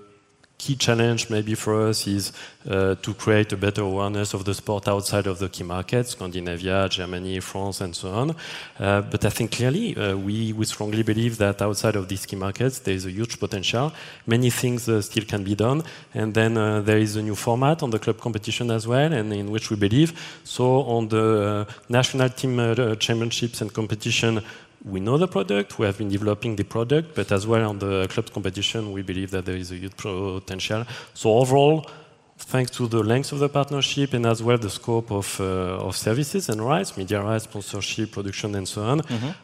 [0.58, 2.34] key challenge maybe for us is
[2.68, 6.90] uh, to create a better awareness of the sport outside of the key markets, Scandinavia,
[6.90, 8.36] Germany, France, and so on.
[8.80, 12.36] Uh, but I think clearly uh, we, we strongly believe that outside of these key
[12.36, 13.94] markets there is a huge potential.
[14.26, 15.84] Many things uh, still can be done.
[16.14, 19.32] And then uh, there is a new format on the club competition as well, and
[19.32, 20.40] in which we believe.
[20.44, 22.58] So on the uh, national team
[22.98, 24.42] championships and competition,
[24.90, 28.08] we know the product, we have been developing the product, but as well on the
[28.10, 30.86] club competition, we believe that there is a huge potential.
[31.14, 31.90] So overall,
[32.38, 35.98] thanks to the length of the partnership and as well the scope of, uh, of
[35.98, 39.02] services and rights, media rights, sponsorship, production, and so on,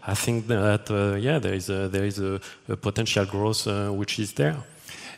[0.08, 3.90] I think that uh, yeah, there is a, there is a, a potential growth uh,
[3.90, 4.58] which is there.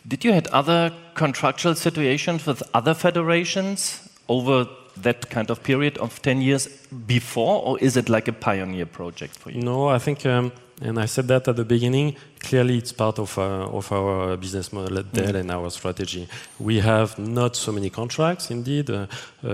[0.08, 6.22] Did you had other contractual situations with other federations over that kind of period of
[6.22, 6.68] 10 years
[7.08, 9.62] before, or is it like a pioneer project for you?
[9.62, 12.16] No, I think, um, and I said that at the beginning.
[12.40, 16.28] Clearly, it's part of our, of our business model at Dell and our strategy.
[16.60, 19.08] We have not so many contracts, indeed, uh,
[19.44, 19.48] uh,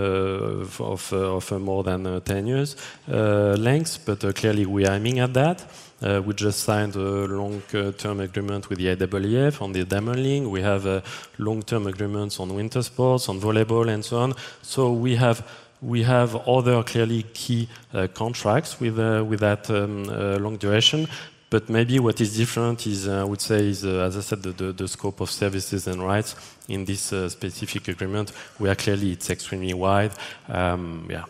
[0.79, 2.75] of, uh, of uh, more than uh, 10 years
[3.07, 5.63] uh, length, but uh, clearly we are aiming at that.
[6.01, 10.49] Uh, we just signed a long-term agreement with the IWF on the Diamond.
[10.49, 11.01] We have uh,
[11.37, 14.33] long-term agreements on winter sports, on volleyball, and so on.
[14.63, 15.47] So we have
[15.81, 21.07] we have other clearly key uh, contracts with uh, with that um, uh, long duration.
[21.49, 24.71] But maybe what is different is, I would say, is as I said, the, the,
[24.71, 26.33] the scope of services and rights
[26.69, 30.13] in this specific agreement, where clearly it's extremely wide.
[30.47, 31.25] Um, yeah.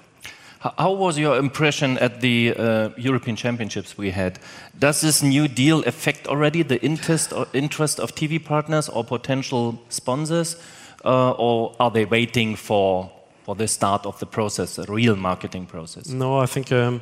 [0.60, 4.38] How was your impression at the uh, European Championships we had?
[4.78, 10.56] Does this new deal affect already the interest interest of TV partners or potential sponsors,
[11.04, 13.10] uh, or are they waiting for
[13.52, 16.08] for the start of the process, a real marketing process?
[16.08, 17.02] No, I think um,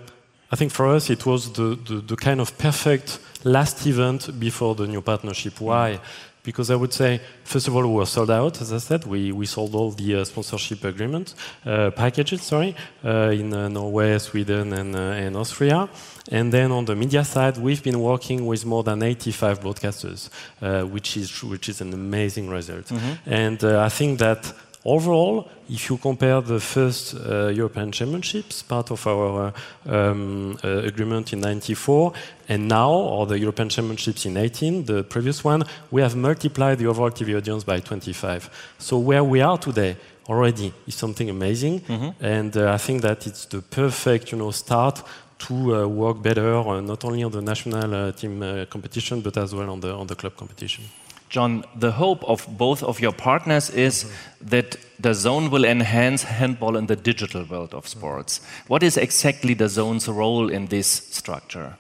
[0.52, 4.76] I think for us it was the, the, the kind of perfect last event before
[4.76, 5.62] the new partnership.
[5.62, 6.00] Why?
[6.44, 9.06] because I would say, first of all, we were sold out, as I said.
[9.06, 11.36] We, we sold all the uh, sponsorship agreement
[11.66, 15.90] uh, packages, sorry, uh, in uh, Norway, Sweden, and, uh, and Austria.
[16.32, 20.30] And then on the media side, we've been working with more than 85 broadcasters,
[20.62, 22.92] uh, which, is, which is an amazing result.
[23.26, 24.52] And uh, I think that
[24.86, 29.54] Overall, if you compare the first uh, European Championships, part of our
[29.86, 32.14] uh, um, uh, agreement in 94,
[32.48, 36.88] and now, or the European Championships in 18, the previous one, we have multiplied the
[36.88, 38.50] overall TV audience by 25.
[38.78, 39.98] So where we are today
[40.30, 41.82] already is something amazing,
[42.22, 45.04] and uh, I think that it's the perfect, you know, start
[45.40, 49.36] to uh, work better, uh, not only on the national uh, team uh, competition, but
[49.38, 50.84] as well on the on the club competition.
[51.30, 54.12] John, the hope of both of your partners is
[54.42, 58.42] that DAZN will enhance handball in the digital world of sports.
[58.68, 61.78] What is exactly DAZN's role in this structure?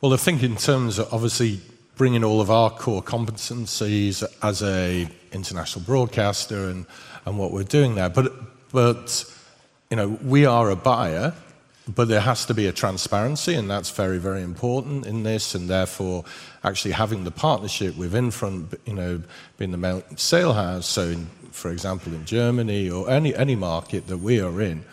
[0.00, 1.60] Well, I think in terms of obviously
[1.96, 6.86] bringing all of our core competencies as a international broadcaster and,
[7.26, 8.32] and what we're doing there, but
[8.72, 9.24] but
[9.90, 11.34] you know we are a buyer,
[11.88, 15.68] but there has to be a transparency, and that's very very important in this, and
[15.68, 16.24] therefore
[16.68, 19.22] actually having the partnership with Infront, you know,
[19.56, 20.86] being the main sale house.
[20.86, 24.84] So, in, for example, in Germany or any any market that we are in,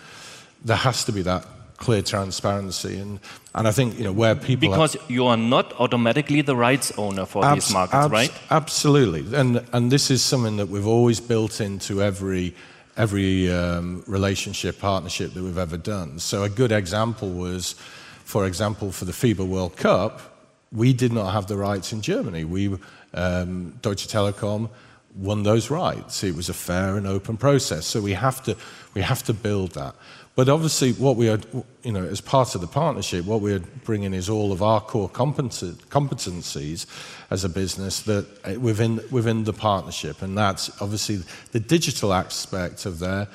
[0.63, 1.45] there has to be that
[1.77, 3.19] clear transparency, and
[3.53, 7.25] and I think you know where people Because you are not automatically the rights owner
[7.25, 8.33] for these Abs- markets, abs- right?
[8.49, 12.53] Absolutely, and and this is something that we've always built into every
[12.97, 16.19] every um, relationship partnership that we've ever done.
[16.19, 17.75] So a good example was,
[18.23, 20.34] for example, for the FIBA World Cup,
[20.75, 22.43] we did not have the rights in Germany.
[22.43, 22.77] We
[23.13, 24.69] um, Deutsche Telekom
[25.15, 26.23] won those rights.
[26.23, 27.85] It was a fair and open process.
[27.85, 28.55] So we have to
[28.93, 29.95] we have to build that.
[30.35, 31.39] But obviously, what we are,
[31.83, 35.09] you know, as part of the partnership, what we're bringing is all of our core
[35.09, 36.85] competencies
[37.29, 41.21] as a business that uh, within within the partnership, and that's obviously
[41.53, 43.29] the digital aspect of there.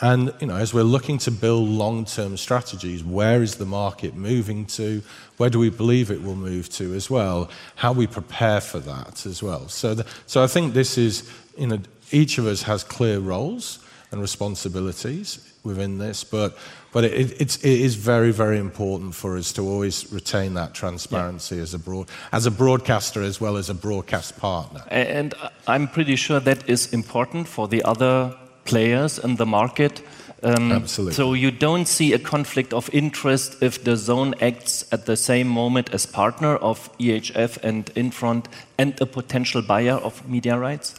[0.00, 4.66] And you know, as we're looking to build long-term strategies, where is the market moving
[4.66, 5.02] to?
[5.36, 7.50] Where do we believe it will move to as well?
[7.76, 9.68] How we prepare for that as well.
[9.68, 11.78] So, the, so I think this is, you know,
[12.10, 13.78] each of us has clear roles
[14.10, 16.56] and responsibilities within this, but
[16.92, 21.58] but it, it's, it is very very important for us to always retain that transparency
[21.58, 24.82] as a broad as a broadcaster as well as a broadcast partner.
[24.88, 25.34] And
[25.66, 30.02] I'm pretty sure that is important for the other players in the market.
[30.42, 31.14] Um, Absolutely.
[31.14, 35.94] So you don't see a conflict of interest if DAZN acts at the same moment
[35.94, 40.94] as partner of EHF and Infront and a potential buyer of media rights?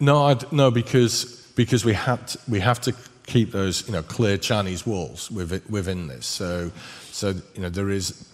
[0.00, 2.92] No, I'd, no, because because we have to, we have to
[3.26, 6.26] keep those you know clear Chinese walls within, within this.
[6.26, 6.70] So
[7.12, 8.28] so you know there is,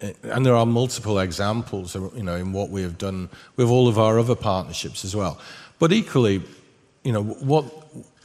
[0.00, 3.98] and there are multiple examples you know in what we have done with all of
[3.98, 5.38] our other partnerships as well.
[5.78, 6.42] But equally,
[7.04, 7.64] you know what,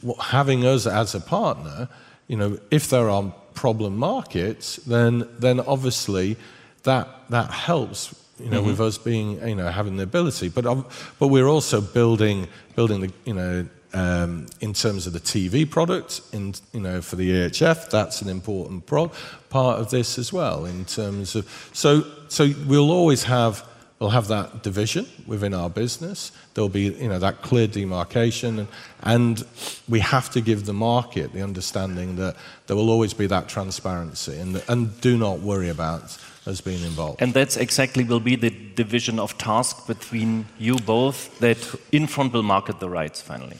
[0.02, 1.88] what having us as a partner,
[2.26, 6.36] you know if there are problem markets, then then obviously
[6.82, 10.48] that that helps you know, with us being, you know, having the ability.
[10.48, 10.86] But um,
[11.18, 16.20] but we're also building building the, you know, um, in terms of the TV product,
[16.32, 19.12] in you know, for the EHF, that's an important pro-
[19.50, 20.64] part of this as well.
[20.64, 23.66] In terms of so so we'll always have.
[23.98, 26.32] We'll have that division within our business.
[26.54, 28.68] There'll be, you know, that clear demarcation, and,
[29.02, 29.44] and
[29.88, 32.34] we have to give the market the understanding that
[32.66, 37.22] there will always be that transparency, and and do not worry about us being involved.
[37.22, 41.58] And that's exactly will be the division of task between you both that
[41.92, 43.58] Infront will market the rights finally.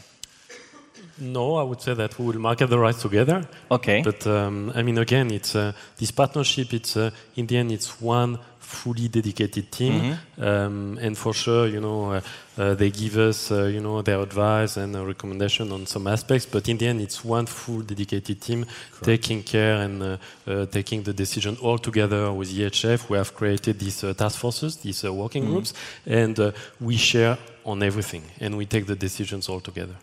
[1.20, 3.46] No, I would say that we will market the rights together.
[3.70, 4.02] Okay.
[4.02, 6.72] But um, I mean, again, it's uh, this partnership.
[6.72, 8.38] It's uh, in the end, it's one
[8.70, 12.20] fully dedicated team, um, and for sure, you know, uh,
[12.58, 16.46] uh, they give us, uh, you know, their advice and uh, recommendation on some aspects.
[16.46, 18.64] But in the end, it's one full dedicated team
[19.02, 20.16] taking care and uh,
[20.46, 23.08] uh, taking the decision all together with EHF.
[23.08, 25.72] We have created these uh, task forces, these uh, working groups,
[26.06, 29.94] and uh, we share on everything, and we take the decisions all together.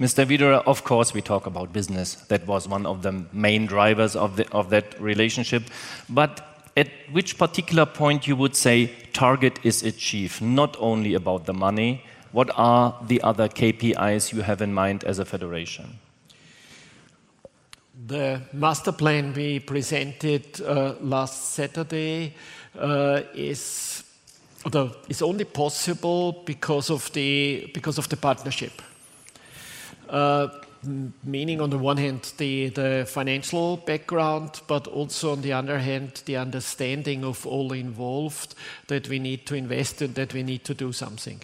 [0.00, 0.24] Mr.
[0.26, 2.16] Wiederer, of course, we talk about business.
[2.28, 5.62] That was one of the main drivers of, the, of that relationship.
[6.08, 11.52] But at which particular point you would say target is achieved, not only about the
[11.52, 12.04] money?
[12.32, 15.98] What are the other KPIs you have in mind as a federation?
[18.06, 22.34] The master plan we presented uh, last Saturday
[22.78, 24.02] uh, is,
[25.08, 28.80] is only possible because of the because of the partnership.
[30.08, 30.48] Uh,
[31.24, 36.22] meaning on the one hand the, the financial background, but also on the other hand
[36.26, 38.54] the understanding of all involved
[38.88, 41.40] that we need to invest and that we need to do something.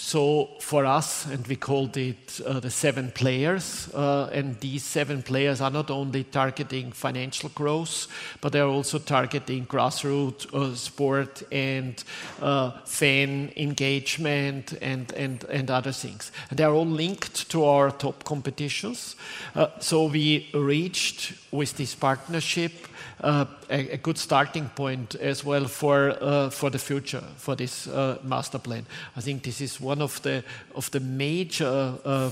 [0.00, 5.24] So for us, and we called it uh, the seven players, uh, and these seven
[5.24, 8.06] players are not only targeting financial growth,
[8.40, 12.04] but they are also targeting grassroots uh, sport and
[12.40, 16.30] uh, fan engagement and, and, and other things.
[16.50, 19.16] And they are all linked to our top competitions.
[19.56, 22.72] Uh, so we reached with this partnership
[23.20, 27.86] uh, a, a good starting point as well for uh, for the future for this
[27.86, 28.86] uh, master plan.
[29.16, 30.44] I think this is one of the
[30.74, 32.30] of the major uh,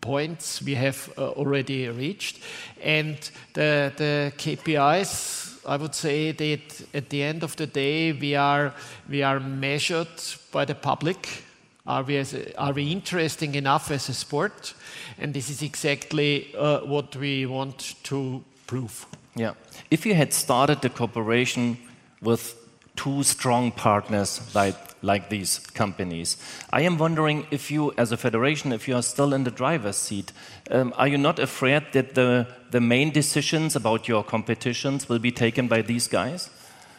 [0.00, 2.38] points we have uh, already reached,
[2.82, 3.16] and
[3.54, 5.48] the the KPIs.
[5.66, 8.72] I would say that at the end of the day, we are
[9.08, 10.08] we are measured
[10.52, 11.44] by the public.
[11.90, 14.74] Are we, as a, are we interesting enough as a sport?
[15.18, 19.06] And this is exactly uh, what we want to prove.
[19.34, 19.54] Yeah.
[19.90, 21.78] If you had started the cooperation
[22.22, 22.54] with
[22.94, 26.36] two strong partners like, like these companies,
[26.72, 29.96] I am wondering if you, as a federation, if you are still in the driver's
[29.96, 30.32] seat,
[30.70, 35.32] um, are you not afraid that the, the main decisions about your competitions will be
[35.32, 36.50] taken by these guys?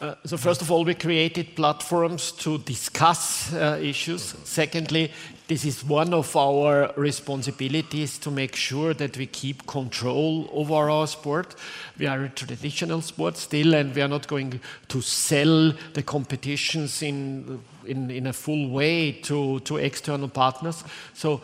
[0.02, 4.34] Uh, so first of all, we created platforms to discuss uh, issues.
[4.42, 5.12] Secondly,
[5.46, 11.06] this is one of our responsibilities to make sure that we keep control over our
[11.06, 11.54] sport.
[12.00, 17.00] We are a traditional sport still, and we are not going to sell the competitions
[17.00, 20.82] in, in, in a full way to, to external partners.
[21.14, 21.42] So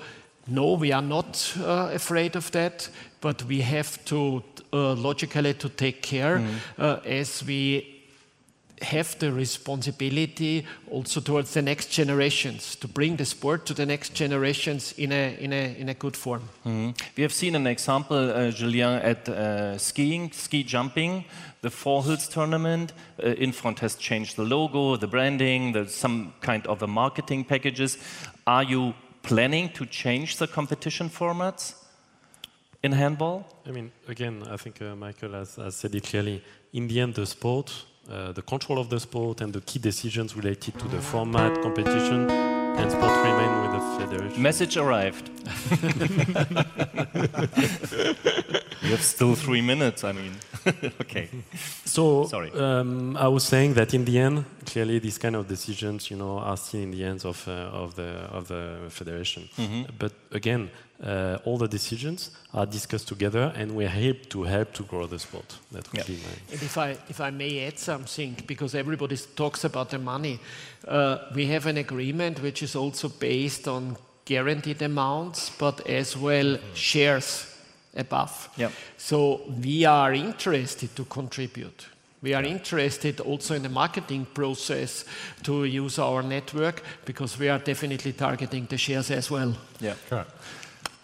[0.49, 2.89] no, we are not uh, afraid of that,
[3.21, 4.43] but we have to
[4.73, 6.45] uh, logically to take care
[6.77, 7.98] uh, as we
[8.83, 14.15] have the responsibility also towards the next generations to bring the sport to the next
[14.15, 16.43] generations in a, in a, in a good form.
[16.65, 16.95] Mhm.
[17.17, 21.25] We have seen an example, uh, Julien, at uh, skiing, ski jumping,
[21.63, 22.93] the Four Hills tournament.
[23.23, 27.99] Uh, Infront has changed the logo, the branding, the, some kind of a marketing packages.
[28.47, 31.75] Are you planning to change the competition formats
[32.83, 33.45] in handball?
[33.67, 36.43] I mean, again, I think uh, Michael has, has said it clearly.
[36.73, 37.73] In the end, the sport,
[38.11, 42.29] uh, the control of the sport, and the key decisions related to the format, competition,
[42.31, 44.43] and sport remain with the federation.
[44.43, 45.29] Message arrived.
[48.83, 50.35] you have still three minutes, I mean.
[51.01, 51.29] okay.
[51.89, 52.51] So, Sorry.
[52.53, 56.39] Um, I was saying that in the end, clearly, these kind of decisions, you know,
[56.39, 59.49] are still in the hands of uh, of the of the federation.
[59.99, 60.71] But again,
[61.03, 65.19] uh, all the decisions are discussed together, and we're here to help to grow the
[65.19, 65.59] sport.
[65.73, 66.07] That would Yeah.
[66.07, 66.53] be my.
[66.53, 70.39] And if I, if I may add something, because everybody talks about the money,
[70.87, 76.59] uh, we have an agreement which is also based on guaranteed amounts, but as well
[76.75, 77.48] shares
[77.97, 78.49] above.
[78.57, 78.73] Yep.
[78.97, 81.87] So we are interested to contribute.
[82.21, 85.05] We are interested also in the marketing process
[85.45, 89.55] to use our network because we are definitely targeting the shares as well.
[89.81, 89.95] Yeah.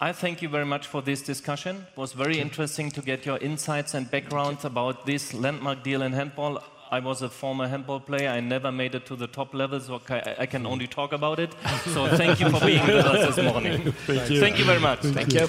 [0.01, 1.77] I thank you very much for this discussion.
[1.77, 6.11] It was very interesting to get your insights and backgrounds about this landmark deal in
[6.11, 6.61] handball.
[6.91, 8.29] I was a former handball player.
[8.29, 11.39] I never made it to the top level, so I I can only talk about
[11.39, 11.51] it.
[11.93, 13.91] So thank you for being with us this morning.
[14.05, 14.99] Thank you, thank you very much.
[14.99, 15.47] Thank you.